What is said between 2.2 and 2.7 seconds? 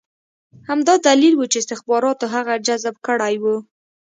هغه